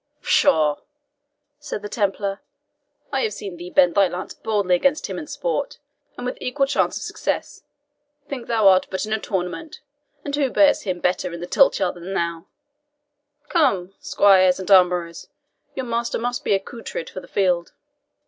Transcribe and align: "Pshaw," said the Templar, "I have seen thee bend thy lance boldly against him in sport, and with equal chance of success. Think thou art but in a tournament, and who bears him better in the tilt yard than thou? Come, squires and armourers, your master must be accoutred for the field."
"Pshaw," 0.23 0.77
said 1.59 1.83
the 1.83 1.87
Templar, 1.87 2.41
"I 3.11 3.21
have 3.21 3.33
seen 3.33 3.57
thee 3.57 3.69
bend 3.69 3.93
thy 3.93 4.07
lance 4.07 4.33
boldly 4.33 4.73
against 4.73 5.05
him 5.05 5.19
in 5.19 5.27
sport, 5.27 5.77
and 6.17 6.25
with 6.25 6.39
equal 6.41 6.65
chance 6.65 6.97
of 6.97 7.03
success. 7.03 7.61
Think 8.27 8.47
thou 8.47 8.67
art 8.67 8.87
but 8.89 9.05
in 9.05 9.13
a 9.13 9.19
tournament, 9.19 9.79
and 10.25 10.35
who 10.35 10.49
bears 10.49 10.81
him 10.81 11.01
better 11.01 11.31
in 11.31 11.39
the 11.39 11.45
tilt 11.45 11.77
yard 11.77 11.93
than 11.97 12.15
thou? 12.15 12.47
Come, 13.49 13.93
squires 13.99 14.59
and 14.59 14.71
armourers, 14.71 15.27
your 15.75 15.85
master 15.85 16.17
must 16.17 16.43
be 16.43 16.55
accoutred 16.55 17.07
for 17.07 17.19
the 17.19 17.27
field." 17.27 17.71